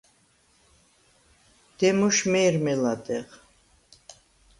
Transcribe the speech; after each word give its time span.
დემოშ 1.79 2.17
მე̄რმე 2.31 2.73
ლადეღ. 2.81 3.27